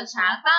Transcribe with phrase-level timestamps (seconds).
[0.00, 0.50] 的茶坊。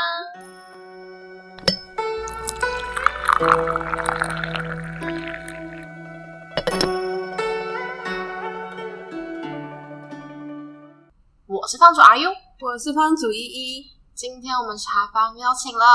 [11.48, 15.86] 我是方主阿 U，我是方主依依，今天我们茶坊邀请了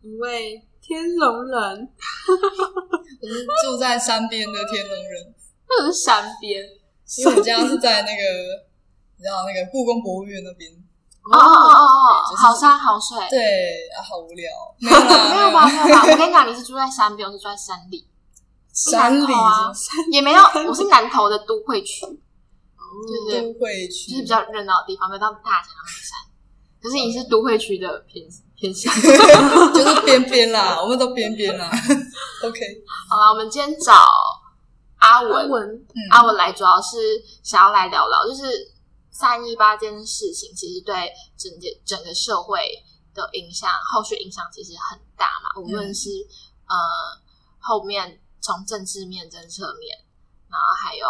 [0.00, 1.92] 一位天龙人，
[3.20, 5.34] 我是住在山边的天龙人，
[5.68, 6.64] 那是山边。
[7.18, 8.22] 因为我家是在那个，
[9.18, 10.79] 你知道那个故宫博物院那边。
[11.30, 13.38] 哦哦哦哦哦，就是好山好水，对
[13.96, 14.50] 啊，好无聊。
[14.80, 15.66] 没有啦，没有吧？
[15.84, 16.02] 没有吧？
[16.10, 18.06] 我跟你讲，你是住在山边，我是住在山里，
[18.72, 19.72] 山里啊
[20.10, 26.18] 也没有，我是南投的都会区，就是，都会区就是比较热闹的地方，没有到大山那么山。
[26.82, 28.24] 可是你是都会区的偏
[28.56, 28.90] 偏向。
[29.74, 31.70] 就是边边啦，我们都边边啦。
[32.42, 32.58] OK，
[33.08, 33.92] 好了，我们今天找
[34.98, 36.96] 阿文，文嗯，阿文来主要是
[37.42, 38.44] 想要来聊聊，就是
[39.10, 45.60] 三一八这件事情，其实对整个整个社会的影响，后续影响其实很大嘛。
[45.60, 46.08] 无论是、
[46.68, 46.76] 呃
[47.62, 49.94] 后面从政治面、政策面，
[50.48, 51.06] 然后还有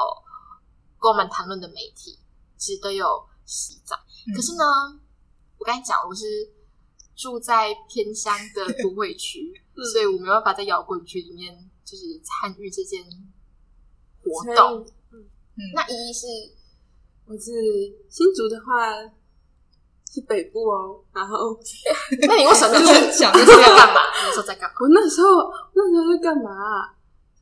[0.98, 2.18] 跟我们谈论的媒体，
[2.56, 3.96] 其实都有洗在。
[4.26, 4.64] 嗯可是呢，
[5.58, 6.24] 我刚才讲我是
[7.14, 13.04] 住在偏乡的都会区，嗯所以我没办法在摇滚区里面就是参与这件
[14.24, 14.84] 活动。
[15.12, 15.30] 嗯
[15.72, 16.26] 那依依是
[17.30, 17.52] 我是
[18.08, 18.90] 新竹的话
[20.12, 21.56] 是北部哦，然后
[22.26, 24.00] 那你为什么没有去讲那时候在干嘛？
[24.26, 24.74] 那时候在干嘛？
[24.80, 25.28] 我那时候
[25.74, 26.90] 那时候在干嘛啊、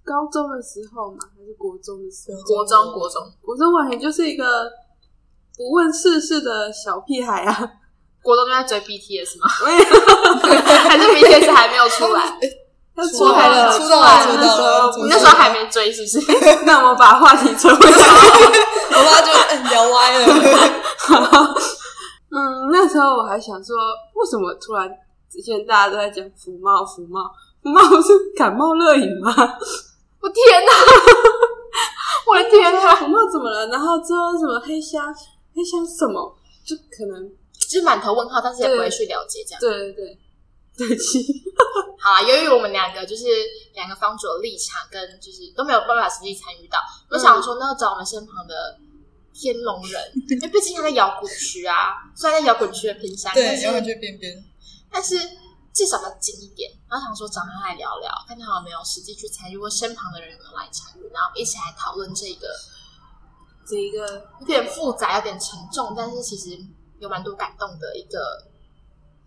[0.05, 2.43] 高中的时候嘛，还是国中的时候？
[2.43, 4.71] 国中，国中，国中完全就是一个
[5.57, 7.73] 不问世事的小屁孩啊！
[8.21, 9.49] 国中就在追 BTS 吗？
[9.49, 12.39] 还是 BTS 还没有出来？
[12.99, 16.19] 他出来了了，出道来了出道了你那时候还没追，是不是？
[16.67, 17.97] 那我们把话题扯回来。
[18.91, 20.27] 我妈就哎聊歪了。
[22.31, 23.77] 嗯，那时候我还想说，
[24.15, 24.91] 为什么突然
[25.33, 27.23] 之前大家都在讲福茂福茂
[27.63, 29.33] 福茂不是感冒热饮吗？
[30.21, 30.73] 我天哪！
[32.27, 32.97] 我的天哪！
[32.97, 33.69] 福茂怎么了？
[33.69, 35.15] 然后之后什么黑箱
[35.55, 37.31] 黑箱什么，就可能
[37.69, 39.61] 就是满头问号，但是也不会去了解这样。
[39.61, 40.19] 对对对，
[40.79, 41.27] 对不起，
[41.99, 43.25] 好啦，由于我们两个就是
[43.75, 46.79] 两个方主的立场跟就是都没有办法实际参与到，
[47.11, 48.79] 我想说那找我们身旁的
[49.35, 50.01] 天龙人，
[50.31, 54.45] 因为毕竟他在摇滚区啊，虽然在摇滚区的偏乡，对，摇滚区边边。
[54.91, 55.19] 但是
[55.75, 56.71] 至少要近一点。
[56.89, 62.49] 然后想说找他来聊聊，看他有没有实际去参与，或身旁的人有没有来参与，然后一起来讨论这个
[63.67, 66.59] 这一个有点复杂、有点沉重，但是其实
[66.99, 68.49] 有蛮多感动的一个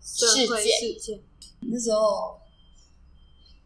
[0.00, 0.48] 事件。
[0.48, 1.22] 事件，
[1.70, 2.38] 那时候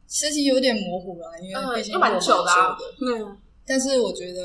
[0.06, 3.36] 事情有点模糊啦，因嗯为毕竟又蛮久的啊过蛮久的对
[3.66, 4.40] 但是我觉得，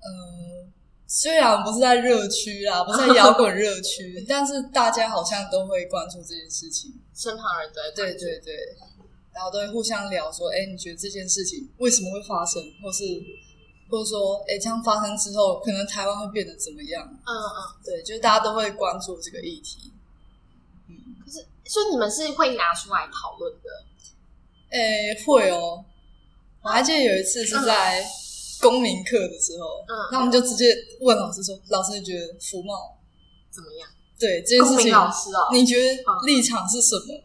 [0.00, 0.66] 呃，
[1.06, 6.92] 虽然不是在热区啦，不是在摇滚热区， 但是大家好像都会关注这件事情。
[7.14, 8.54] 身旁人都在对对对，
[9.34, 13.04] 然后都会互相聊说，哎，你觉得这件事情为什么会发生，或是
[13.90, 17.04] 或者说，哎，这样发生之后，可能台湾会变得怎么样？
[17.04, 17.58] 嗯嗯。
[17.84, 19.92] 对，就是大家都会关注这个议题。
[21.68, 23.68] 所以你们是会拿出来讨论的，
[24.70, 25.84] 哎，会哦。
[26.62, 28.04] 我还记得有一次是在
[28.60, 32.98] 公民课的时候，嗯那我们就直接问老师说：“老师，你觉得服贸
[33.52, 33.88] 怎么样？
[34.18, 37.22] 对这件事情，老师哦，你觉得嗯立场是什么？”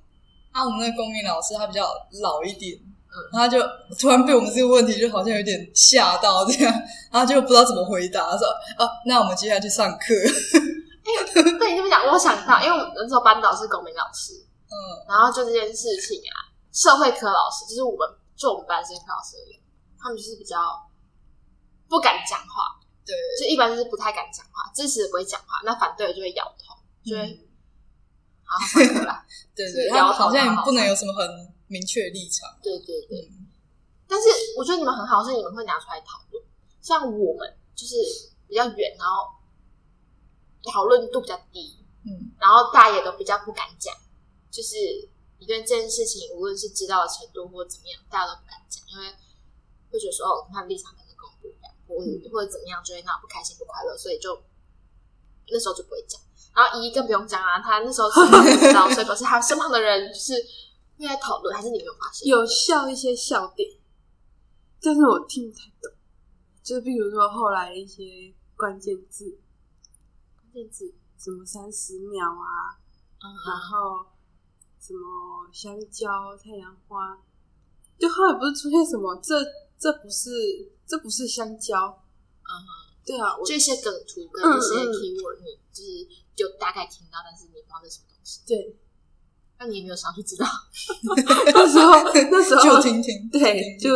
[0.51, 1.87] 啊，我们那个公民老师他比较
[2.21, 3.59] 老一点，嗯然后他就
[3.97, 6.71] 突然被我们这个问题就好像有点吓到这样，
[7.11, 8.47] 然后就不知道怎么回答，说
[8.77, 10.13] ：“啊，那我们接下来去上课。
[11.59, 14.33] 对你这么讲，我想到，因为我们那时候班导是公民老师，”
[14.69, 14.75] 嗯
[15.07, 19.59] 然后就这件事情啊，社会科老师就是我们就我们班社会科老师而言，
[19.99, 20.57] 他们就是比较
[21.89, 27.39] 不敢讲话，对，就一般就是不太敢讲话，支持不会讲话，那反对的就会摇头，就会、嗯
[28.45, 29.25] 好好上课啦。
[29.55, 32.49] 对对，摇头好像不能有什么很明确的立场。
[32.61, 33.47] 对对对，嗯
[34.07, 36.43] 但是我觉得你们很好，是你们会拿出来讨论。
[36.81, 37.95] 像我们就是
[38.47, 39.31] 比较远，然后
[40.71, 43.95] 讨论度比较低，嗯然后大家也都比较不敢讲，
[44.51, 44.75] 就是
[45.39, 49.13] 你对这件事情，无论是知道的程度或怎么样，大家都不敢讲，因为
[49.91, 54.41] 会觉得说哦，他的立场可能跟我不一样，或者、或者怎么样，就会闹不开心、不快乐，所以就
[55.47, 56.19] 那时候就不会讲。
[56.53, 60.33] 然后姨更不用讲啊，他那时候什么都不知道， 所以表示他身旁的人就是
[60.97, 62.27] 会在讨论，还是你没有发现？
[62.27, 63.69] 有笑一些笑点，
[64.81, 65.91] 但是我听不太懂。
[66.61, 69.39] 就比如说后来一些关键字，
[70.71, 72.79] 关键字，什么三十秒啊，
[73.19, 74.05] 嗯然后
[74.79, 77.19] 什么香蕉、太阳花，
[77.99, 79.35] 就后来不是出现什么这
[79.77, 82.01] 这不是这不是香蕉，
[82.43, 88.77] 嗯哼，对啊，我这些梗图跟一些嗯嗯 keyword，你就是就大概听到，但是你不知道这是什么东西，对
[89.59, 90.45] 那你也没有想去知道。
[91.53, 93.89] 那时候那时候就听听，对就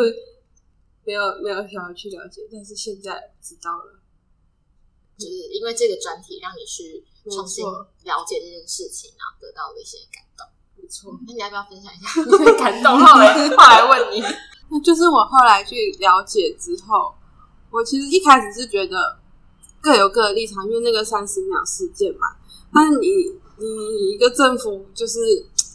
[1.06, 4.02] 没有没有想要去了解，但是现在知道了。
[5.18, 10.46] 就是因为这个专题让你去重新了解这件事情，然后得到了一些感动。
[10.76, 12.12] 没错，那你要不要分享一下
[12.60, 13.00] 感动？
[13.00, 14.22] 后来后来问你，
[14.70, 17.16] 那就是我后来去了解之后，
[17.72, 19.18] 我其实一开始是觉得
[19.82, 22.28] 各有各的立场，因为那个三十秒事件嘛，
[22.74, 23.08] 那你
[23.58, 25.20] 你一个政府就是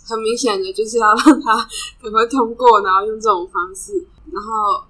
[0.06, 1.68] 很明显的就是要让他
[2.02, 4.84] 赶快通过，然后用这种方式，然后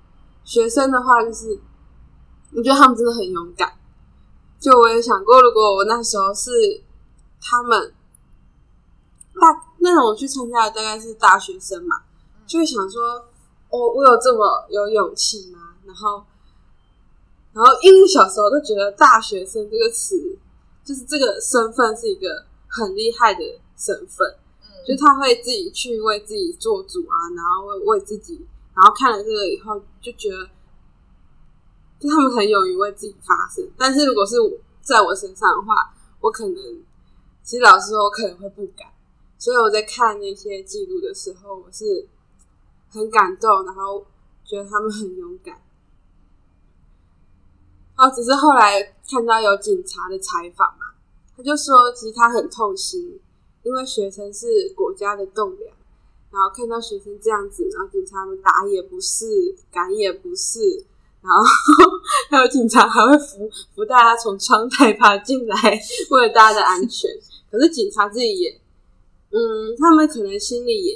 [0.44, 1.58] 学生的话就是，
[2.52, 3.72] 我觉得他们真的很勇敢。
[4.60, 6.82] 就我也想过，如果我那时候是
[7.40, 7.94] 他们
[9.40, 12.02] 大那种我去参加的大概是大学生嘛，
[12.46, 13.24] 就会想说，
[13.70, 15.76] 我我有这么有勇气吗？
[15.86, 16.22] 然后，
[17.54, 20.38] 然后因为小时候都觉得大学生这个词，
[20.84, 23.40] 就是这个身份是一个很厉害的
[23.78, 30.50] 身份，嗯就他会自己去为自己做主啊，然后为为自己，然后看了这个以后就觉得，
[32.00, 33.70] 就他们很勇于为自己发声。
[33.76, 34.36] 但是如果是
[34.82, 36.82] 在我身上的话，我可能
[37.44, 38.88] 其实老实说，我可能会不敢。
[39.38, 42.08] 所以我在看那些记录的时候，我是
[42.90, 44.04] 很感动，然后
[44.44, 45.62] 觉得他们很勇敢。
[47.96, 50.86] 哦，只是后来看到有警察的采访嘛，
[51.36, 53.20] 他就说其实他很痛心，
[53.62, 55.74] 因为学生是国家的栋梁，
[56.30, 60.84] 然后看到学生这样子，然后警察们打也不是，赶也不是，
[61.22, 61.44] 然后
[62.30, 65.80] 还有警察还会扶扶大家从窗台爬进来，
[66.10, 67.10] 为了大家的安全。
[67.50, 68.60] 可是警察自己也，
[69.30, 70.94] 嗯，他们可能心里也，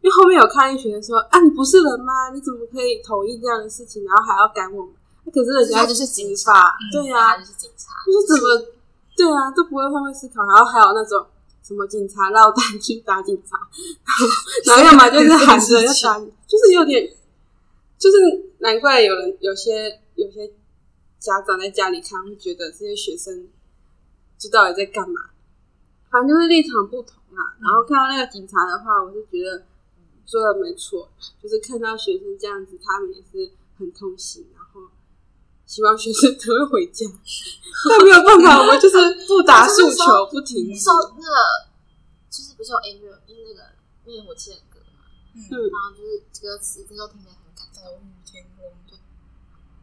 [0.00, 2.30] 因为后面有抗议学生说啊，你不是人吗？
[2.34, 4.94] 你怎么可以同意这样的事情，然后还要赶我们？
[5.32, 8.72] 可是人家就是警察，对呀、他就是警察，就是怎么
[9.14, 11.26] 对啊，都不会换位思考，然后还有那种
[11.62, 13.58] 什么警察绕弹去打警察，
[14.64, 17.06] 然后要么就是喊着要打你，就是有点，
[17.98, 18.16] 就是
[18.58, 20.48] 难怪有人有些有些
[21.18, 23.48] 家长在家里看会觉得这些学生
[24.38, 25.30] 知道底在干嘛，
[26.10, 27.56] 反正就是立场不同啦。
[27.60, 29.64] 然后看到那个警察的话，我是觉得
[30.26, 31.10] 说的没错，
[31.42, 34.88] 就是看到学生这样子，他们也是很痛心，然后。
[35.68, 37.04] 希望学生赶快回家，
[37.90, 38.96] 但没有办法，我们就是
[39.28, 40.80] 不打诉求，不停止。
[40.80, 41.36] 说那个
[42.30, 43.60] 就是不是有音乐，就是那个
[44.06, 45.04] 灭火器的歌嘛，
[45.36, 47.28] 嗯，嗯然后就是歌词，这时候听得
[47.58, 47.84] 很感动。
[47.84, 48.64] 岛屿天空，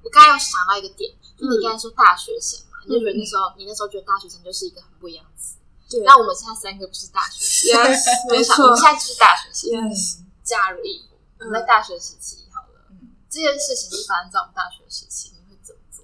[0.04, 5.58] 我刚才有想到一个点，就是你刚才说大学生嘛，你就觉得那时候你那时候觉得大学生就是一个很不一样的词。
[5.88, 7.78] 对那我们现在三个不是大学生
[8.32, 11.16] 没错我们现在就是大学生，，yes，加入一步。
[11.40, 16.04] 我们在大学时期好了，嗯，这件事情是发生在我们大学时期，你会怎么做？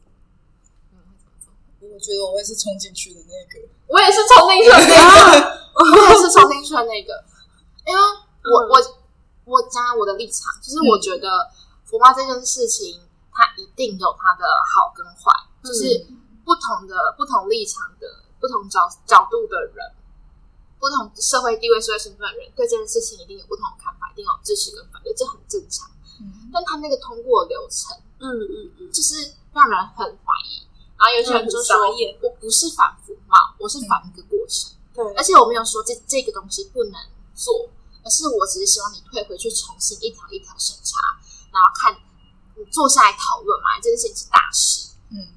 [0.92, 1.50] 你会怎么做？
[1.90, 7.24] 我觉得我会是冲进去的那个，我也是冲进去的那个，我也是冲进去的那个，
[7.88, 8.02] 因为
[8.54, 11.50] 我嗯我我讲我的立场，就是我觉得
[11.92, 13.04] 佛妈这件事情，
[13.34, 15.28] 它一定有它的好跟坏，
[15.62, 16.08] 就是
[16.46, 18.08] 不同的不同立场的
[18.40, 19.86] 不同角角度的人，
[20.80, 25.92] 不同社会地位、社会身份的人，对这件事情一定有不同的看法，一定有支持跟反对，这很正常。
[26.22, 30.66] 嗯，但他那个通过流程，嗯嗯嗯，就是让人很怀疑。
[30.98, 34.72] 然后有些人就说嗯很傻眼：“我不是反服贸，我是反一个过程。
[34.94, 36.94] 对，而且我没有说这这个东西不能
[37.34, 37.68] 做，
[38.04, 40.81] 而是我只是希望你退回去重新一条一条审查，
[41.52, 41.96] 然后看
[42.56, 44.90] 你坐下来讨论嘛，这件事情是大事。
[45.12, 45.28] 嗯，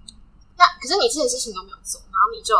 [0.56, 2.54] 那可是你这件事情都没有做，然后你就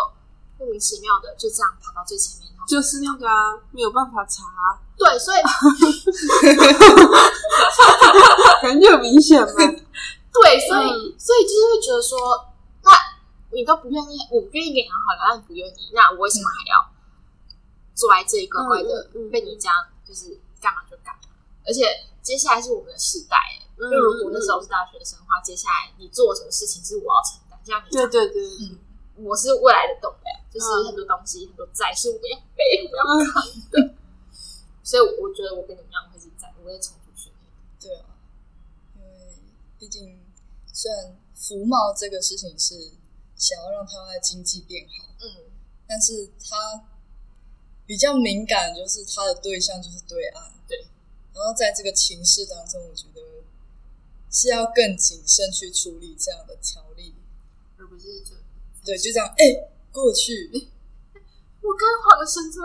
[0.59, 4.43] 莫名其妙的就这样跑到最前面，然后就是那个啊，没有办法查，
[4.97, 5.39] 对，所以
[8.63, 9.53] 感觉很明显嘛。
[9.55, 12.19] 对，所以、嗯所以就是会觉得说，
[12.83, 12.91] 那
[13.53, 16.91] 你都不愿意，我不愿意给你好好聊，那你不愿意，那我为什么还要
[17.95, 19.75] 坐在这里乖乖的被你这样
[20.07, 21.21] 就是干嘛就干嘛？
[21.67, 21.87] 而且
[22.25, 28.79] 接下来是我们的时代、欸，嗯就如果那时候是大学生的话，接下来你做什么事情是我要承担，像你讲，对对对，
[29.23, 30.87] 我是未来的栋梁，就是嗯。
[30.87, 33.95] 很多东西很多债是我要背我要扛的，
[34.83, 37.31] 所以我觉得我跟你一样会是在，我会冲出去。
[37.79, 38.17] 对啊，
[38.97, 39.37] 因为
[39.79, 40.19] 毕竟
[40.73, 42.93] 虽然服贸这个事情是
[43.37, 45.53] 想要让台湾的经济变好，嗯，
[45.87, 46.85] 但是它
[47.87, 50.51] 比较敏感，就是它的对象就是对岸。
[50.67, 50.84] 对，
[51.35, 53.21] 然后在这个情势当中，我觉得
[54.31, 57.15] 是要更谨慎去处理这样的条例。
[57.77, 58.37] 而不是就
[58.85, 60.49] 对，就这样，哎、过去，
[61.61, 62.63] 我跟黄的生做。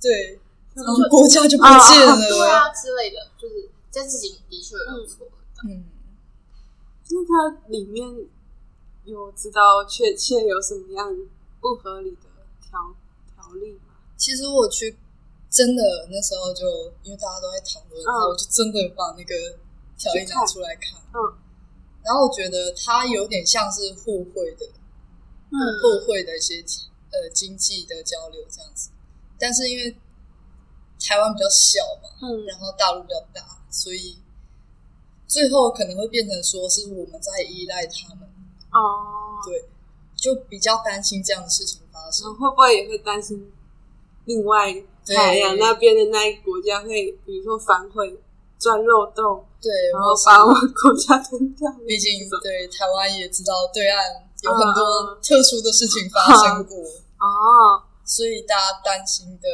[0.00, 0.38] 对，
[0.74, 2.16] 然后国家就不啊见了。
[2.16, 5.26] 对啊之类的，就是这件事情的确有错。
[5.64, 5.84] 嗯，
[7.10, 8.06] 那它里面
[9.04, 11.16] 有知道确切有什么样
[11.60, 12.28] 不合理的
[12.62, 12.94] 条
[13.34, 13.94] 条例吗？
[14.16, 14.98] 其实我去
[15.54, 16.66] 真的那时候就
[17.04, 19.32] 因为大家都在讨论，然后我就真的把那个
[19.96, 21.30] 条例拿出来看，嗯，
[22.02, 24.66] 然后我觉得它有点像是互惠的，
[25.54, 25.56] 嗯。
[25.78, 26.58] 互惠的一些
[27.12, 28.90] 呃经济的交流这样子，
[29.38, 29.96] 但是因为
[30.98, 32.46] 台湾比较小嘛，嗯。
[32.46, 34.18] 然后大陆比较大，所以
[35.28, 38.28] 最后可能会变成说是我们在依赖他们，
[38.72, 39.68] 哦，对，
[40.16, 42.34] 就比较担心这样的事情发生。
[42.34, 43.52] 会不会也会担心
[44.24, 44.72] 另外
[45.06, 48.18] 海洋那边的那一个国家会，比如说反悔、
[48.58, 51.70] 钻漏洞，对，然后把我们国家吞掉？
[51.86, 54.02] 毕竟对台湾也知道对岸
[54.42, 59.48] 有很多嗯特殊的事情发生过，哦，所以大家担心的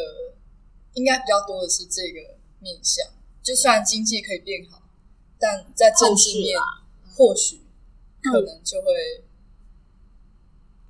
[0.94, 2.20] 应该比较多的是这个
[2.60, 3.06] 面向。
[3.42, 4.82] 就虽然经济可以变好，
[5.38, 6.58] 但在政治面
[7.16, 7.60] 或许
[8.22, 9.24] 可能就会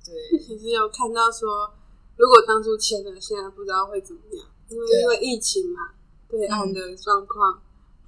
[0.05, 0.39] 对。
[0.39, 1.73] 其 实有看到说，
[2.21, 5.89] 如果当初签了，现在不知道会怎么样，因为因为疫情嘛，
[6.29, 7.59] 对岸的状况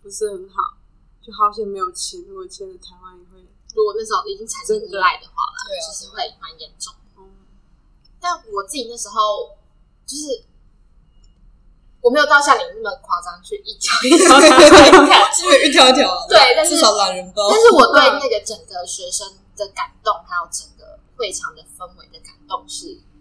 [0.04, 0.78] 不是很好，
[1.20, 2.22] 就好险没有签。
[2.30, 3.42] 如果签了，台湾也会，
[3.74, 6.94] 如果那时候已经产生依赖的话啦，对啊其实会蛮严重。
[7.18, 7.26] 嗯
[8.22, 9.50] 但我自己那时候
[10.06, 10.46] 就是
[12.00, 15.34] 我没有到像你那么夸张，去一条一条看。
[15.34, 16.22] 是不是一条一条啊？
[16.30, 17.50] 对但是至少懒人包。
[17.50, 19.28] 但是我对那个整个学生
[19.58, 23.13] 的感动，还有整个会场的氛围的感动是很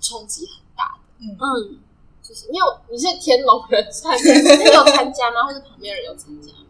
[0.00, 1.02] 冲击很大的。
[1.20, 1.78] 嗯，嗯，
[2.22, 5.44] 就是你有你是天龙人参加，你有参加吗？
[5.46, 6.64] 或者旁边人有参加吗？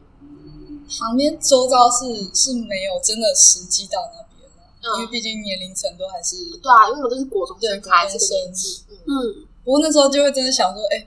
[0.99, 4.51] 旁边周遭是是没有真的实际到那边
[4.97, 6.37] 因为毕竟年龄层都还是。
[6.63, 8.85] 对啊，因为我们都是国中生，才这个国中生年纪。
[8.89, 11.07] 嗯，嗯，不过那时候就会真的想说，哎、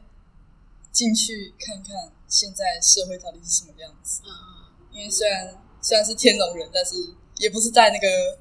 [0.91, 4.21] 进去看看现在社会到底是什么样子。
[4.25, 4.31] 嗯
[4.93, 6.95] 因为虽然虽然是天龙人，但是
[7.37, 8.37] 也不是在那个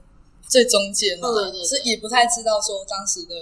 [0.49, 3.35] 最中间嘛，嗯对对对所以也不太知道说当时的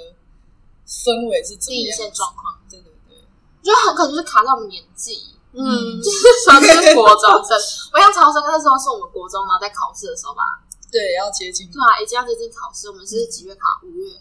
[0.86, 1.96] 氛围是怎么样。
[1.96, 5.64] 线状况，对对对，我觉得很可能就是卡在我们年纪，嗯，
[6.00, 7.56] 就是说就是国中生。
[7.92, 13.80] 我想超生那时候是我们国中嘛，在考试的时候吧，对，要接近对啊，已经要接近考试，我们是几月考？
[13.84, 14.12] 五月，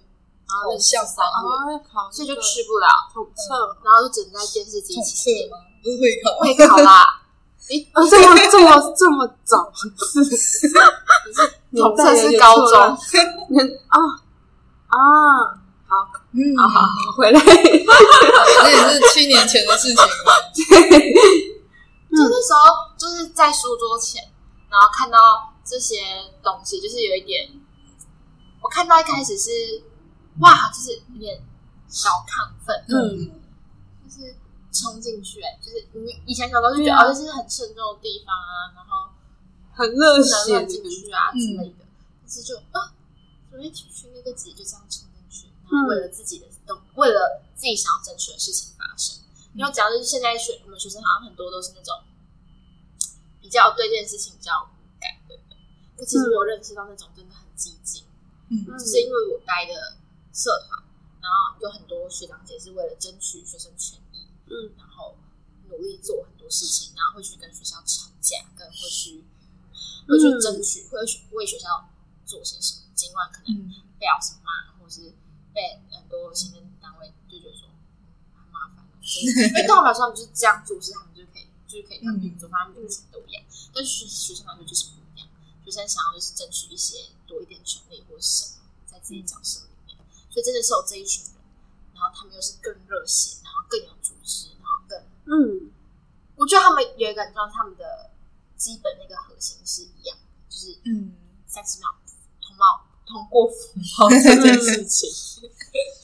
[0.47, 1.79] 然后那个是好像三月，
[2.11, 5.59] 所以就这个去不了，统测，然后就只能在电视机统前测吗？
[5.83, 7.26] 不是会考，会考啦。
[7.69, 10.69] 诶，啊，这么这么这么早 是
[11.77, 12.79] 统测是高中，中
[13.87, 13.97] 啊
[14.87, 14.97] 啊，
[15.87, 15.91] 好，
[16.31, 20.07] 嗯，好好好，回来， 那也是七年前的事情了。
[22.09, 22.59] 就那时候
[22.97, 24.23] 就是在书桌前，
[24.69, 25.17] 然后看到
[25.65, 25.95] 这些
[26.41, 27.49] 东西，就是有一点，
[28.61, 29.51] 我看到一开始是
[30.39, 31.43] 哇，就是有点
[31.89, 32.93] 小亢奋，嗯。
[32.93, 33.31] 就是
[34.77, 39.09] 冲进去、欸，就是你以前小时候就觉得哦，这是很慎重的地方啊，然后
[39.73, 41.39] 很热血乱进去啊嗯。
[41.39, 41.85] 之类的，
[42.21, 42.93] 但是就啊，
[43.49, 49.17] 怎么一群那个自己就这样冲进去，然后为了自己的动，为了自己想要争取的事情发生。
[49.55, 51.97] 因为讲的就是现在学我们学生好像很多都是那种
[53.41, 55.41] 比较对这件事情比较无感的人，
[55.97, 58.03] 可其实我认识到那种真的很激进，
[58.49, 58.77] 嗯。
[58.77, 59.97] 就是因为我待的
[60.31, 60.83] 社团，
[61.21, 64.06] 然后有很多学长姐是为了争取学生权益，
[64.49, 65.17] 嗯，然后
[65.69, 69.23] 努力做很多事情，然后会去跟学校吵架，跟会去
[70.07, 71.89] 会去争取，会去为学校
[72.25, 73.83] 做些什么，尽管可能嗯。
[73.99, 75.11] 被老师骂，或是
[75.55, 77.67] 被很多行政单位就觉得说
[78.37, 83.43] 很麻烦哦，所以 因为对他们来说，他们就是这样做事，他们就可以就是可以这样运作，反正他们钱都一样。
[83.73, 85.27] 但是学生来说就是不一样，
[85.65, 89.97] 学生想要就是争取一些多一点权利或什么，在自己角色里面，
[90.29, 91.36] 所以真的是有这一群人，
[91.97, 95.71] 然后他们又是更热血，然后更有组织，然后更嗯
[96.35, 98.11] 我觉得他们有一个很重要，他们的
[98.55, 101.89] 基本那个核心是一样的，就是嗯，三十秒
[102.39, 105.09] 通报通过符号 这件事情。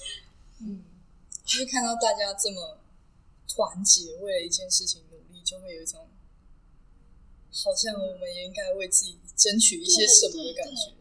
[0.66, 0.84] 嗯，
[1.46, 2.80] 就是看到大家这么
[3.48, 6.10] 团结，为了一件事情努力，就会有一种
[7.52, 10.96] 好像我们也应该为自己争取一些什么的感觉。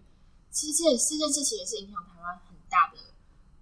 [0.51, 2.99] 其实这也这件事情也是影响台湾很大的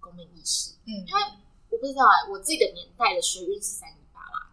[0.01, 1.21] 公民意识，嗯因为
[1.69, 4.51] 我不知道哎、我自己的年代的学运是三一八啦，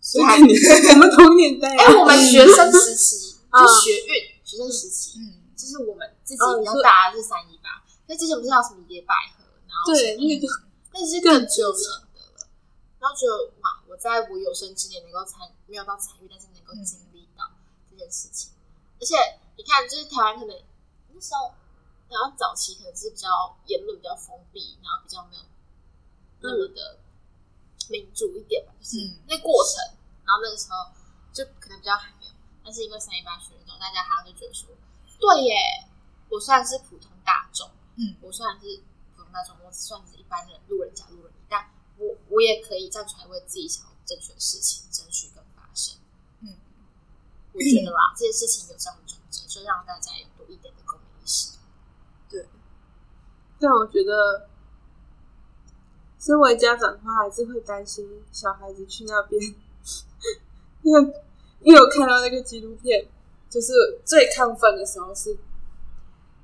[0.00, 10.46] 所以我们 同年代哎、啊，我们学生时期嗯 就学运，学生时期嗯，就是我们自己比较大的是三一八，那之前不是还有什么野百合，然后对，那个
[10.92, 12.02] 但是更之前的了。
[12.98, 17.44] 然后觉得哇，我在我有生之年能够参没有到参与，但是能够经历到
[17.90, 18.50] 这件事情。
[18.98, 19.14] 而且
[19.56, 20.56] 你看，就是台湾可能
[21.14, 21.52] 那时候
[22.08, 23.28] 台湾早期可能是比较
[23.66, 25.42] 言论比较封闭，然后比较没有
[26.40, 26.98] 那么的
[27.90, 29.82] 民主一点吧，就是嗯那过程。
[30.26, 30.90] 然后那个时候
[31.32, 32.32] 就可能比较还没有，
[32.64, 34.68] 但是因为三一八学运动，大家好像就觉得说，
[35.20, 35.54] 对耶，
[36.28, 38.82] 我虽然是普通大众，嗯我虽然是
[39.14, 45.94] 普通大众，我算是一般人，路人甲、路人乙，但我我也可以站出来为自己想要争取的事情争取跟发声。
[46.40, 46.58] 嗯，
[47.52, 51.55] 我觉得啦，这些事情有这样的转折，就让大家有多一点的公民意识。
[53.58, 54.48] 但我觉得，
[56.18, 59.42] 身为家长的话，还是会担心小孩子去那边，
[60.82, 61.14] 因为
[61.62, 63.06] 因为我看到那个纪录片，
[63.48, 63.72] 就是
[64.04, 65.36] 最亢奋的时候是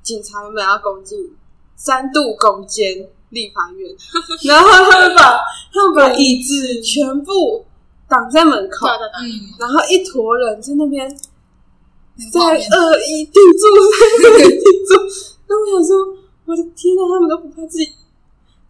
[0.03, 1.35] 警察原本要攻击
[1.77, 3.91] 三度攻坚立法院，
[4.49, 5.39] 然后他们把
[5.73, 7.65] 他们把椅子全部
[8.09, 9.23] 挡在门口，嗯，
[9.59, 14.93] 然后一坨人在那边在恶意定住，在那里定住。
[15.49, 17.95] 那我想说，我的天呐，他们都不怕自己，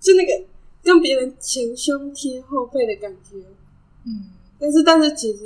[0.01, 0.45] 就那个
[0.83, 3.39] 跟别人前胸贴后背的感觉。
[4.05, 5.45] 嗯，但是，但是其实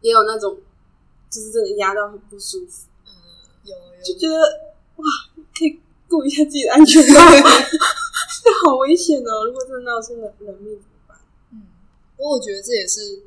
[0.00, 0.56] 也有那种，
[1.30, 3.10] 就是真的压到很不舒服，嗯，
[3.64, 4.36] 有有，就觉得
[4.96, 5.04] 哇，
[5.56, 7.20] 可以顾一下自己的安全吗？
[8.42, 9.44] 这好危险哦！
[9.46, 11.18] 如果真的闹出人人命怎么办？
[11.50, 11.66] 嗯，
[12.16, 13.22] 不过我觉得这也是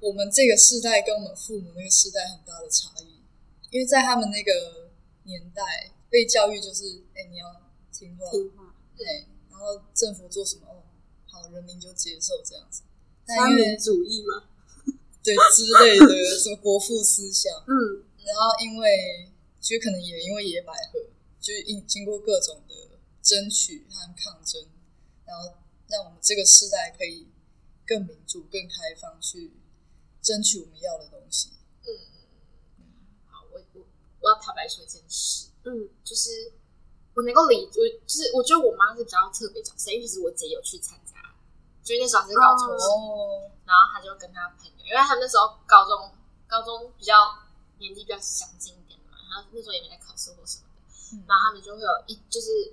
[0.00, 3.20] 我们这个世代跟我们父母那个世代很大的差异，
[3.70, 4.52] 因为在他们那个
[5.24, 7.46] 年代被教育就是，哎、你要
[7.92, 10.82] 听话，听话，对，然后政府做什么，哦，
[11.26, 12.82] 好，人民就接受这样子。
[13.26, 14.48] 三但因为民主义吗，
[15.22, 21.00] 对之类的什么国父思想， 嗯，然后因为就可能也因为野百合，
[21.40, 24.64] 就是经经过各种的争取和抗争，
[25.24, 25.58] 然后
[25.88, 27.26] 让我们这个世代可以
[27.84, 29.52] 更民主、更开放去
[30.22, 31.50] 争取我们要的东西。
[31.82, 31.90] 嗯。
[33.28, 33.86] 好，我我
[34.20, 36.30] 我要坦白说一件事，嗯就是
[37.14, 41.18] 我能够理，我就是我觉得我妈是比较特别角色，因为其实我姐有去参加，
[41.82, 46.10] 就是那时候还是高中生，哦，然后她就跟她朋友，因为他们那时候高中
[46.46, 47.14] 高中比较
[47.78, 52.72] 年纪比较相近一点嘛，然后那时候也没在考试或什么的，嗯然后他们就会有一就是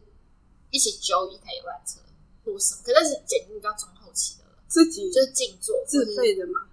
[0.69, 1.99] 一起揪一台游览车
[2.45, 6.67] 或什么，可是是简直比较中后期的了，自己就是静坐自费的嘛，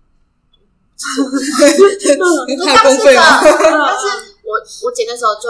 [2.66, 3.22] 太公费了。
[3.40, 5.48] 但是我我姐那时候就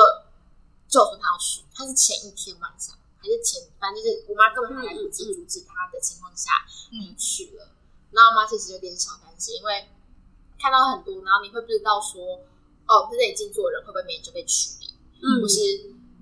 [0.91, 6.51] 就说他要去，他是前一天晚上还是前，反正就是我妈根本还来不及阻止他的情况下，
[6.91, 7.71] 嗯嗯，去了。
[8.11, 9.89] 然后我妈其实有点小担心，因为
[10.59, 12.43] 看到很多，然后你会不知道说，
[12.91, 14.91] 哦，在这里静坐的人会不会明天就被驱离，
[15.23, 15.55] 嗯或是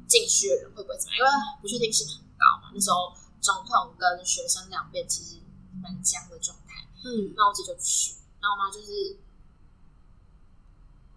[0.07, 1.19] 进去的人会不会怎么样？
[1.19, 1.31] 因为
[1.63, 2.69] 不确定性很高嘛。
[2.75, 5.41] 那时候总统跟学生两边其实
[5.81, 6.85] 蛮僵的状态。
[7.09, 9.17] 嗯那我姐就去，然后我妈就是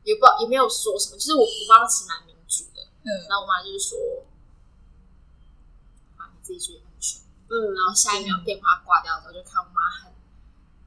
[0.04, 2.31] 也不知道也没有说什么，就是我我妈妈其实蛮民主的，
[3.04, 3.98] 嗯然后我妈就是说，
[6.18, 7.22] 啊你自己注意安全。
[7.50, 10.14] 嗯，然后下一秒电话挂掉的时候，就看我妈很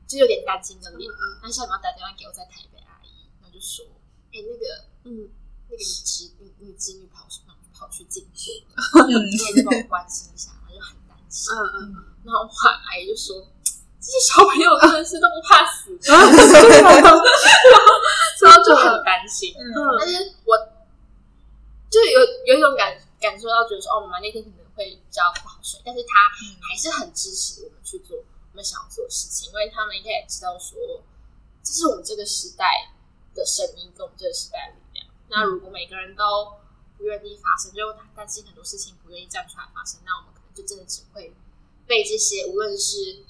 [0.06, 3.84] 就有点担心的脸，嗯那下一秒打电话给我在台北阿姨，然后就说，
[4.32, 5.28] 哎、那个嗯
[5.68, 7.40] 那个你侄你你侄女跑去
[7.74, 11.52] 跑去静坐了， 嗯你也帮我关心一下，然后就很担心。
[11.52, 11.58] 嗯
[11.92, 13.44] 嗯，然后我阿姨就说
[14.00, 16.14] ：“这些小朋友真的是都不怕死。” 啊
[18.40, 19.52] 然后就很担心。
[19.58, 20.54] 嗯但是我
[21.94, 22.18] 就有
[22.50, 30.74] 有一种感感受到，觉得说，哦，妈妈那天可能会比较不好睡，但是她嗯还是很支持我们去做我们想要做的事情，因为他们应该也知道说，
[31.62, 32.90] 这是我们这个时代
[33.32, 35.06] 的声音跟我们这个时代的力量。
[35.28, 36.58] 那如果每个人都
[36.98, 41.32] 不愿意发声，就担心很多事情不愿意站出来发生，那我们可能就真的只会
[41.86, 43.24] 被这些无论是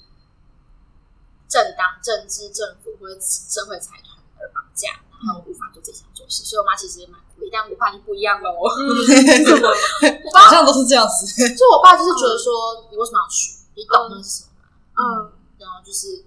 [1.47, 6.43] 政党、政治、政府或者社会财团而绑架，然后无法做自己想做的事。
[6.43, 8.51] 所以我妈其实也蛮鼓励，但我爸就不一样喽。
[8.51, 11.25] 我爸 好像都是这样子。
[11.55, 13.59] 就我爸就是觉得说，你为什么要去？
[13.75, 14.49] 你懂那是什么？
[14.95, 16.23] 嗯然后就是，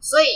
[0.00, 0.26] 所以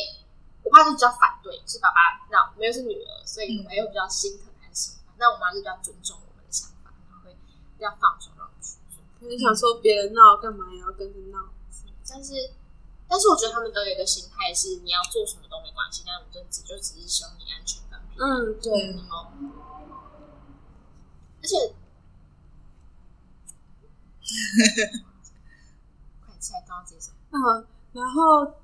[0.63, 4.99] 我爸就比较反对，是爸爸那没有是女儿，所以我们又比较心疼还是什么？
[5.19, 7.37] 但我妈就比较尊重我们的想法，然后会
[7.77, 9.01] 比较放手让我们去做。
[9.21, 11.53] 我就想说别人闹干嘛也要跟着闹？
[12.09, 12.33] 但是，
[13.09, 18.31] 但是我觉得他们都有一个心态是，你要做什么都没关系，但我们就只就只是希望你安全跟平安。
[18.31, 19.33] 嗯，对，然后，
[21.45, 21.75] 而且，
[26.25, 27.13] 快起来都要接受。
[27.33, 28.55] 嗯，然后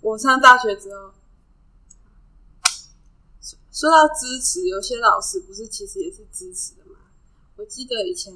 [0.00, 1.12] 我上大学之后，
[3.70, 6.98] 说到支持，有些老师不是其实也是支持的嘛。
[7.54, 8.34] 我记得以前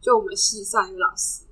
[0.00, 1.42] 就我们系上有老师，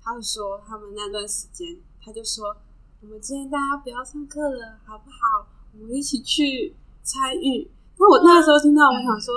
[0.00, 2.56] 他就说他们那段时间，他就说
[3.00, 5.48] 我们今天大家不要上课了，好不好？
[5.72, 7.68] 我们一起去参与。
[7.98, 9.34] 那我那个时候听到，我想说，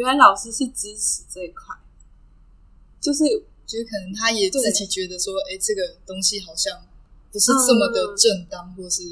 [0.00, 1.76] 原来老师是支持这一块，
[3.02, 3.22] 就是
[3.66, 6.86] 就是可能他也自己觉得说，哎、这个东西好像
[7.30, 9.02] 不是这么的正当，或是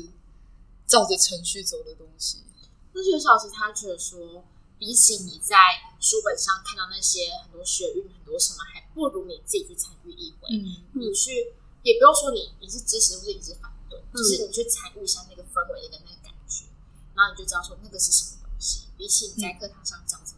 [0.87, 2.42] 照着程序走的东西。
[2.94, 4.42] 那学小时他觉得说，
[4.79, 5.55] 比起你在
[6.01, 10.48] 书本上看到那些很多学运、很多什么，还不如你自己去参与议会。
[10.57, 16.64] 嗯你去也不用说你你是支持或者你是反对，嗯就是你去参与一下那个氛围跟那个感觉，
[17.14, 18.88] 然后你就知道说那个是什么东西。
[18.96, 20.38] 比起你在课堂上讲什么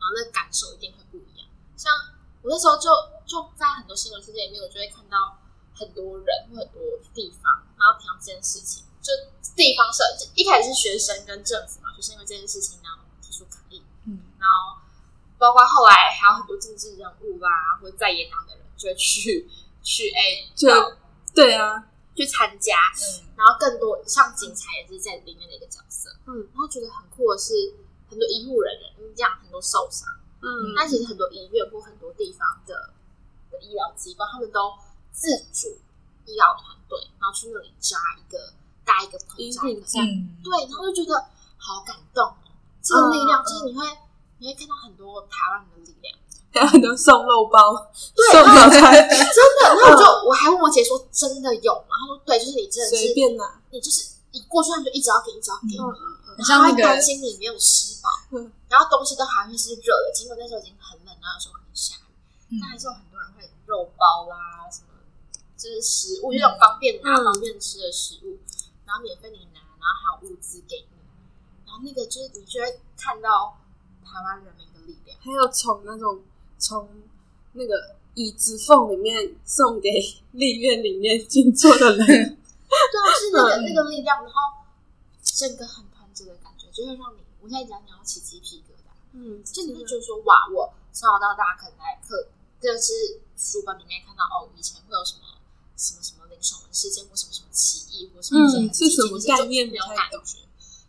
[0.00, 1.46] 然后那个感受一定会不一样。
[1.76, 1.92] 像
[2.40, 2.88] 我那时候就
[3.28, 5.38] 就在很多新闻事件里面，我就会看到
[5.76, 6.80] 很多人或很多
[7.12, 9.12] 地方，然后提到这件事情，就
[9.54, 14.18] 地方社就一开始是学生跟政府嘛，就是因为这件事情然后提出抗议，嗯。
[14.38, 14.80] 然后
[15.38, 19.48] 包括后来还有很多政治人物啦，或者在野党的人就会去
[19.82, 20.68] 去哎、就
[21.34, 22.76] 对啊，去参加，
[23.20, 23.28] 嗯。
[23.36, 26.48] 然后更多像警察也是在里面的一个角色，嗯。
[26.52, 27.54] 然后觉得很酷的是
[28.10, 30.08] 很多医护人员，因为这样很多受伤，
[30.42, 30.74] 嗯。
[30.76, 32.90] 但其实很多医院或很多地方的
[33.50, 34.74] 的医疗机构，他们都
[35.12, 35.78] 自主
[36.26, 38.52] 医疗团队，然后去那里扎一个
[38.84, 40.04] 搭一个棚医扎一个护站。
[40.04, 41.14] 嗯，对，然后就觉得
[41.56, 42.34] 好感动哦，
[42.82, 43.44] 这个力量嗯。
[43.46, 43.86] 就是你会
[44.38, 46.16] 你会看到很多台湾人的力量。
[46.52, 51.94] 还有很多送肉包、对送早餐，真的，然后我就我还问我姐说真的有吗？
[51.94, 53.62] 她说对，就是你真的是随便拿。
[53.70, 55.94] 你就是一过去他们就一直要给，一直要给，嗯
[56.36, 62.12] 很像那个然后还担心你没有吃饱，嗯然后东西都还会是热的，尽管那时候已经很冷，然后有时候可能下雨，
[62.54, 64.94] 嗯但还是有很多人会肉包啦什么，
[65.56, 68.38] 就是食物，就那种方便拿、嗯方便吃的食物，
[68.86, 70.96] 然后免费你拿，然后还有物资给你，
[71.66, 73.58] 然后那个就是你就会看到
[74.04, 75.18] 台湾人民的力量。
[75.20, 76.20] 还有从那种
[76.58, 76.88] 从
[77.52, 79.88] 那个椅子缝里面送给
[80.32, 84.34] 立院里面静坐的人， 对啊，就是那个、嗯那个力量，然后
[85.22, 85.84] 整个很
[86.80, 88.90] 就会让你，我现在讲你要起鸡皮疙瘩。
[89.12, 92.28] 嗯，就你会觉得说，哇，我从小到大可能在课，
[92.60, 95.38] 真的是书本里面看到哦，以前会有什么
[95.76, 100.38] 什么什么林守文事件，或什么什么起义，或什么一些很嗯是什么概念没有感觉。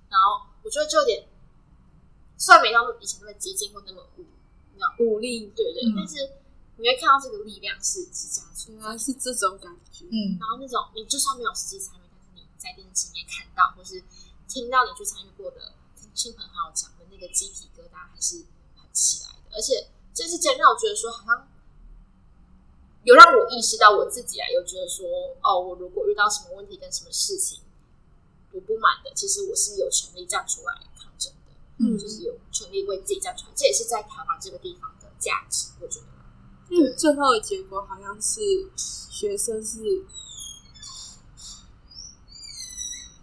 [0.09, 1.27] 然后我觉得就有点，
[2.37, 4.25] 虽然没到以前那么激进或那么武，
[4.73, 6.29] 你知道，武力对对，嗯但是
[6.77, 10.05] 你会看到这个力量是是这样存在原来是这种感觉。
[10.11, 14.03] 嗯然后那种你就算没有实际参与，但是你在电视里面看到，或是
[14.47, 15.80] 听到你去参与过的听
[16.13, 18.45] 亲朋好友讲的那个鸡皮疙瘩，还是
[18.75, 19.55] 很起来的。
[19.55, 21.47] 而且这是真让我觉得说，好像
[23.03, 25.07] 有让我意识到我自己啊，有觉得说，
[25.41, 27.61] 哦，我如果遇到什么问题跟什么事情
[28.51, 33.53] 我不满的，其实我是有权利站出来抗争的，嗯就是有权利为自己站出来。
[33.55, 36.05] 这也是在台湾这个地方的价值，我觉得。
[36.69, 38.41] 嗯，最后的结果好像是
[38.75, 40.05] 学生是，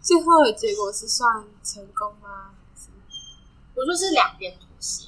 [0.03, 2.55] 最后的结果是算成功吗？
[3.78, 5.06] 我就是两边妥协，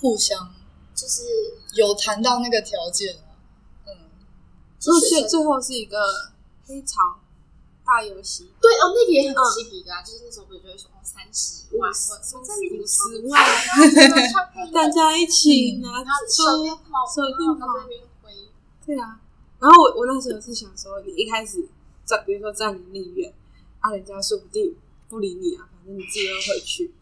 [0.00, 0.52] 互相
[0.94, 1.22] 就是
[1.74, 3.38] 有谈到那个条件啊，
[3.86, 3.94] 嗯，
[4.80, 5.98] 而学生且最后是一个
[6.66, 7.20] 黑潮
[7.84, 9.38] 大游戏，对哦，那个也很嗯。
[9.54, 12.14] 鸡皮疙瘩，就是那时候我就会说哦，三十万，五十
[12.74, 13.40] 五十万，
[14.74, 17.68] 大家一起嗯拿然后手电筒，手电筒
[18.84, 19.20] 对啊，
[19.60, 21.68] 然后我我那时候是想说，你一开始
[22.04, 23.32] 在比如说在你立院，
[23.78, 24.74] 啊，人家说不定
[25.08, 26.92] 不理你啊，反正你自己要回去，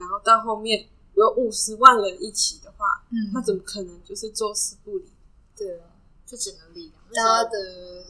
[0.00, 5.12] 然后到后面有五十万人一起的话，嗯他怎么可能就是坐视不理？
[5.54, 5.92] 对啊？
[6.24, 8.06] 就只能力量，大家的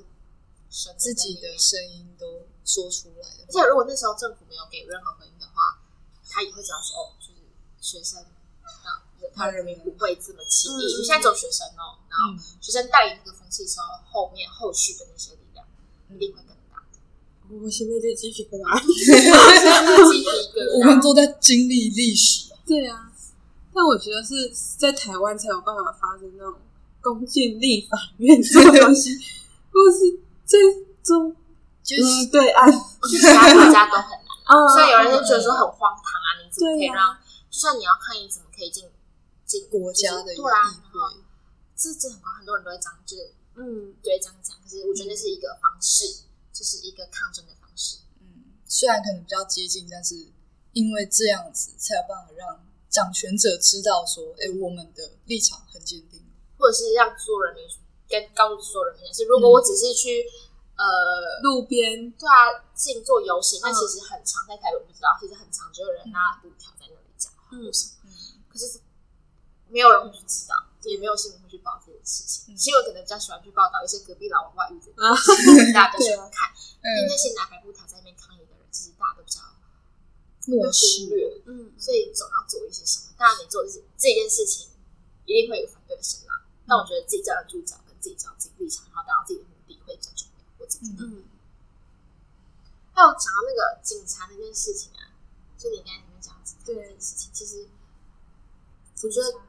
[0.70, 5.82] 神自己的声音都说出来了而，且如果那时候政府没有给任何回应的话，
[6.28, 7.40] 他也会知道说哦，就是
[7.80, 8.22] 学生
[8.62, 9.02] 啊，
[9.34, 10.84] 他人民不会这么轻易。
[10.84, 15.66] 嗯因为现在只有学生哦，然后嗯学生带领这个风气之后，后面后续的那些力量
[16.10, 16.59] 一定会更。
[17.62, 18.80] 我现在就鸡皮疙瘩。
[18.86, 19.28] 鸡皮
[20.54, 22.52] 疙瘩我们都在经历历史。
[22.52, 23.10] 啊，对啊，
[23.74, 26.54] 但我觉得是在台湾才有办法发生那种
[27.00, 29.10] 公进立法院这种东西，
[29.72, 30.58] 或是最
[31.02, 31.34] 终
[31.82, 34.30] 就是嗯对岸我觉得其他国家都很难。
[34.44, 37.16] 啊，虽然有人就觉得说很荒唐啊，你怎么可以让，
[37.50, 38.84] 就算你要抗议，怎么可以进
[39.46, 41.14] 进国家的一个对啊，议然后会，
[41.76, 43.94] 这这很很多人都会讲，就是嗯。
[44.02, 46.24] 对这样讲，可是我觉得那是一个方式，
[46.60, 47.96] 这是一个抗争的方式。
[48.20, 50.14] 嗯，虽然可能比较激进，但是
[50.74, 56.20] 因为这样子才有办法让掌权者知道说，哎，我们的立场很坚定，
[56.58, 57.64] 或者是让所有人民
[58.06, 60.22] 跟告诉所有人民的是，如果我只是去、
[60.76, 62.12] 呃，路边。
[62.12, 63.72] 对啊，静坐游行，那嗯。
[63.72, 67.64] 其实很长在台北不知道，其实很长就有人拿布条在那里讲话嗯。
[67.64, 68.12] 或什么，嗯。
[68.52, 68.78] 可是
[69.68, 70.54] 没有人会去知道，
[70.88, 72.54] 也没有新闻会去报这件事情。
[72.54, 74.92] 嗯新闻可能比较喜欢去报道一些隔壁老王外遇的
[75.74, 76.48] 大家比较喜欢看。
[76.80, 79.40] 因为嗯那，些拿白布条在那边抗议的人，其实大家都比较
[80.46, 83.12] 漠会视忽，略，嗯所以总要做一些什么。
[83.18, 84.68] 当然，你做这这件事情，
[85.26, 86.40] 一定会有反对的声浪。
[86.66, 90.40] 但我觉得自己站得住脚，跟自己知道自己立场，然后达到自己的目的，会比较重要。
[90.58, 91.06] 我自己觉得。
[91.06, 91.24] 嗯
[92.92, 95.16] 还有讲到那个警察那件事情啊，
[95.56, 97.66] 就你刚才讲警察这件事情，其实
[99.02, 99.40] 我觉得，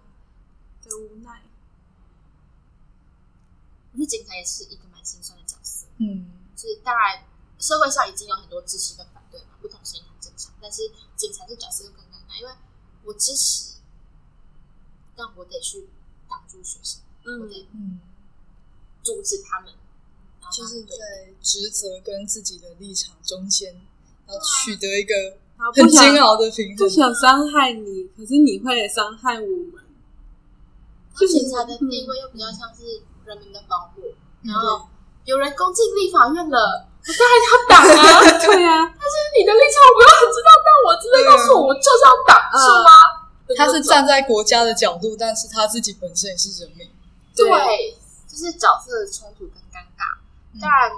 [0.92, 1.44] 的无奈。
[3.94, 5.86] 我觉得警察也是一个蛮心酸的角色。
[5.98, 7.24] 嗯，就是当然，
[7.60, 10.54] 社会上已经有很多支持跟反对嘛，不同声音很正常。
[10.62, 10.84] 但是
[11.18, 12.54] 警察这角色就更尴尬，因为
[13.04, 13.76] 我支持，
[15.16, 15.90] 但我得去
[16.30, 18.00] 挡住学生，我嗯，得嗯，
[19.04, 19.74] 阻止他们，
[20.40, 23.76] 然后就是在职责跟自己的立场中间，
[24.28, 25.14] 要取得一个
[25.76, 26.90] 不很煎熬的平衡不衡。
[26.90, 29.81] 想伤害你，可是你会伤害我们。
[31.22, 34.02] 就警察的地位又比较像是人民的保护，
[34.42, 34.90] 然后
[35.26, 36.58] 有人攻进立法院了，
[36.98, 38.42] 我当然要挡啊！
[38.42, 38.82] 对啊，
[39.38, 42.90] 你的立场我不要很知道，但我真的告诉我，我就是要挡，嗯是吗？
[43.56, 46.90] 他是站在国家的角度，但是他自己本身也是人民。
[47.36, 47.48] 对，
[48.28, 50.18] 就是角色的冲突跟尴尬。
[50.54, 50.92] 嗯当然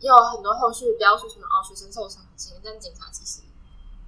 [0.00, 3.40] 也有很多后续，不要说什么哦，学生受伤很心，但警察其实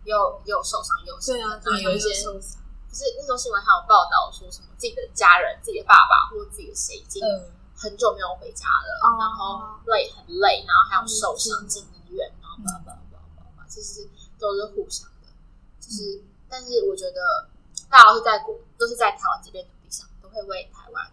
[0.04, 2.60] 有有受伤，有对啊，然后有一些受伤。
[2.88, 15.28] 就是那时候新闻还有报道说什么自己的家人、自己的爸爸或者自己的谁已经嗯，很久没有回家了，哦然后累很累，然后还有受伤嗯进医院，然后叭叭叭叭叭，其实都是互相的。
[15.80, 17.48] 就是，但是我觉得
[17.90, 21.12] 大家都是在国，都是在台湾这片土地上，都会为台湾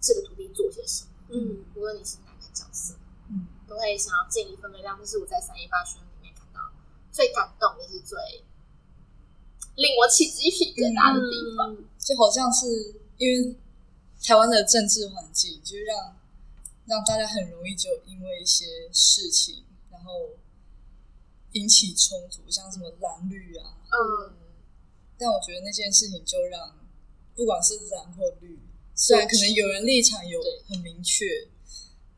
[0.00, 1.10] 这个土地做些什么。
[1.28, 2.94] 嗯，无论你是哪个角色，
[3.28, 4.98] 嗯，都会想要尽一份力量。
[4.98, 6.60] 这是我在三一八学运里面看到
[7.12, 8.18] 最感动，也是最
[9.76, 11.74] 令我起鸡皮疙瘩的地方。
[11.74, 13.54] 嗯就好像是因为
[14.24, 16.16] 台湾的政治环境，就是让
[16.86, 20.30] 让大家很容易就因为一些事情，然后
[21.52, 23.76] 引起冲突，像什么蓝绿啊。
[23.92, 24.34] 嗯，
[25.18, 26.74] 但我觉得那件事情就让
[27.36, 28.58] 不管是蓝或绿，
[28.94, 31.26] 虽然可能有人立场有很明确，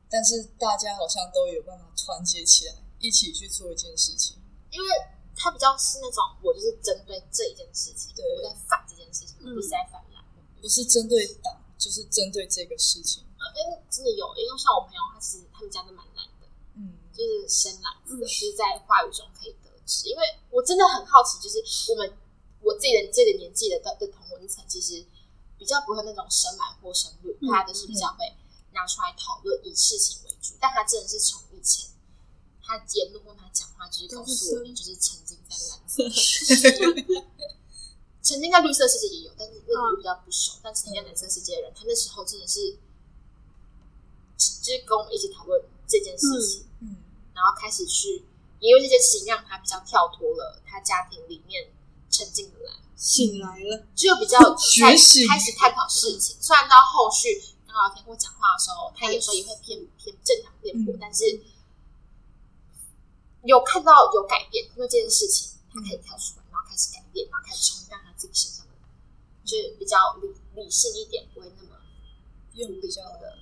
[0.09, 4.37] 但是大家好像都有办法团结起来，一起去做一件事情。
[4.71, 4.89] 因为
[5.35, 10.23] 他比较是那种我就是针对这一件事情，对我在反这件事情，嗯不是在反蓝。
[10.61, 13.25] 不是针对党，就是针对这个事情。
[13.25, 20.09] 因为真的有，因为像我朋友，他其实他们家都蛮蓝的，嗯，就是深蓝色，嗯就是在话语中可以得知。
[20.09, 21.59] 因为我真的很好奇，就是
[21.91, 22.17] 我们
[22.61, 25.05] 我自己的这个年纪的的的同文层，其实
[25.59, 28.25] 比较不会那种深蓝或深绿，嗯大家都是比较会
[28.71, 30.55] 拿出来讨论，以事情为主。
[30.61, 31.91] 但他真的是从以前
[32.65, 36.79] 他言论或他讲话，就是告诉我，你就是沉浸在蓝色世界。
[38.23, 40.53] 曾经在绿色世界也有，但是那个我比较不熟。
[40.63, 42.79] 但曾经在蓝色世界的人，他那时候真的是，
[44.39, 46.97] 就是跟我们一起讨论这件事情，嗯
[47.35, 48.25] 然后开始去，
[48.61, 51.73] 也因为这件事情让他比较跳脱了他家庭里面
[52.09, 56.37] 沉浸的蓝，醒来了，就比较 觉醒开始探讨事情。
[56.41, 61.25] 虽然到后续跟聊天或讲话的时候，他有时候也会偏偏正常辩驳，嗯但是
[63.45, 68.73] 有看到有改变，因为这件事情他开始跳出来，然后开始改变，然后开始冲淡他自己身上的，
[69.45, 71.77] 就是比较理理性一点，不会那么
[72.55, 73.39] 用比较的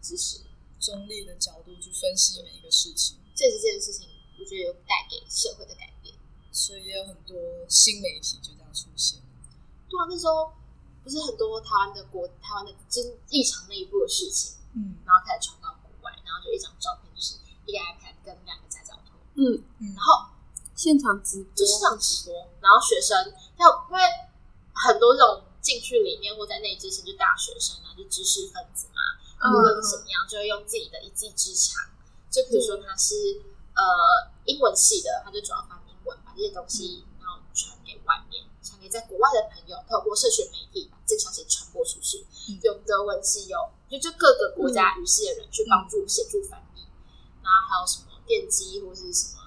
[0.00, 0.40] 知识。
[0.80, 4.06] 中立的角度去分析每一个事情，这也是这件事情，
[4.38, 6.14] 我觉得有带给社会的改变。
[6.52, 7.36] 所以也有很多
[7.68, 9.20] 新媒体就这样出现。
[9.88, 10.52] 对啊，那时候
[11.02, 17.34] 不是很多台湾的国台湾的真异常内部的事情，嗯然后开始传到国外，然后就一张照片，就是
[17.66, 19.07] 一个 iPad 跟两个夹脚拖，
[19.38, 19.94] 嗯，嗯。
[19.94, 20.34] 然后
[20.74, 23.16] 现场直播，就是场直播，然后学生
[23.56, 24.02] 要因为
[24.74, 29.00] 很多这种进去里面或在内之前就大学生啊，就知识分子嘛，
[29.42, 31.82] 嗯无论怎么样，就会用自己的一技之长，
[32.30, 33.14] 就比如说他是
[33.74, 42.26] 呃英文系的，他就主要翻英文，把这些东西然后传给外面，传给在国外的朋友，透过社群媒体把这个消息传播出去。
[42.48, 42.58] 嗯。
[42.62, 43.58] 有德文系，有
[43.90, 46.86] 就就各个国家语系的人去帮助协助翻译，
[47.42, 49.40] 然后还有什么电机或是什么，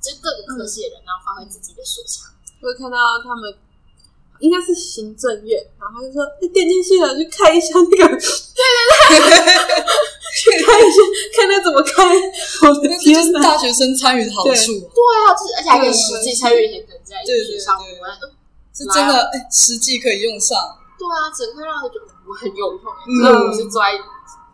[0.00, 2.30] 就各个科系的人，然后发挥自己的所长。
[2.62, 3.52] 会看到他们
[4.40, 9.52] 应该是行政院，然后他就说：“哎、电竞系的去开一下那个，对对对，
[10.32, 10.96] 去开一下，
[11.36, 12.08] 看他怎么开。”
[12.64, 13.38] 我的那这就天哪！
[13.38, 14.98] 是大学生参与的好处啊，对
[15.28, 18.00] 啊，就是而且还可以实际参与一些可能在对对议题上对面。
[18.00, 18.32] 嗯
[18.76, 20.58] 是真的哎实际可以用上。
[20.98, 23.92] 对啊，整个让我觉得我很有用，嗯就是我是坐在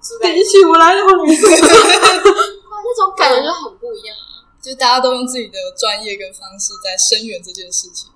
[0.03, 1.11] 坐在电竞系我来了，哇
[2.91, 4.43] 那种感觉就很不一样啊。
[4.61, 8.11] 就大家都用自己的专业跟方式在声援这件事情。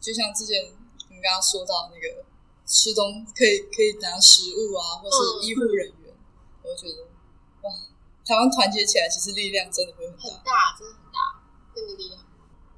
[0.00, 0.62] 就像之前
[1.10, 2.22] 我们刚刚说到那个
[2.64, 6.14] 吃东可以可以拿食物啊，或是医护人员，
[6.62, 7.02] 我就觉得
[7.66, 7.74] 哇，
[8.24, 10.78] 台湾团结起来，其实力量真的会很很大。
[10.78, 11.18] 真的很大，
[11.74, 12.22] 那个力量。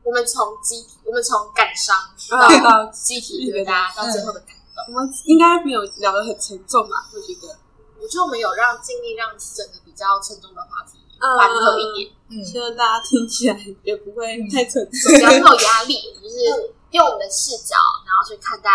[0.02, 4.82] 我们从机体，我们从感伤啊到到鸡皮疙瘩，到最后的感动。
[4.88, 7.06] 我们应该没有聊得很沉重吧？
[7.14, 7.58] 我觉得，
[8.00, 15.12] 我觉得我们有让尽力让整个比较沉重的话题嗯缓和一点，嗯，希望大家听起来也不会太沉重。
[15.12, 16.14] 比较没有压力。
[16.14, 17.74] 我们就是用我们的视角，
[18.06, 18.70] 然后去看待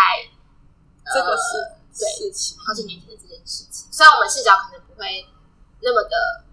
[1.14, 1.56] 这个事
[1.96, 2.58] 对事情。
[2.58, 3.88] 好几年前的这件事情。
[3.90, 5.26] 虽然我们视角可能不会
[5.80, 6.44] 那么的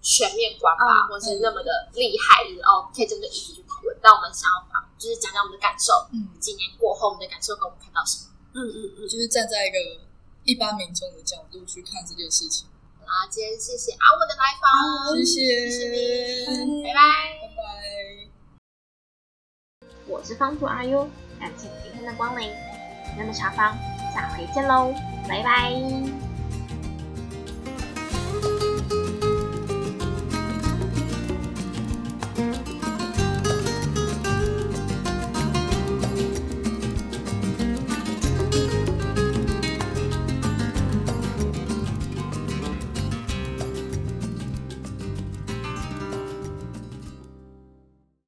[0.00, 5.92] 全面观吧，嗯或是那么的厉害，就是哦可以针对议题去讨论，但我们想要把就是讲讲我们的感受。
[6.12, 8.30] 嗯，几年过后，我们的感受跟我们看到什么？
[8.54, 9.76] 嗯嗯嗯，就是站在一个
[10.44, 12.66] 一般民众的角度去看这件事情。
[13.00, 17.00] 好啦，今天谢谢阿文的来访，谢谢，谢谢你，拜拜。
[17.40, 17.60] 拜拜。
[20.06, 21.08] 我是方主阿优
[21.38, 22.52] 感谢今天的光临，
[23.16, 23.76] 那么茶坊
[24.14, 24.92] 下回见喽，
[25.28, 26.29] 拜拜。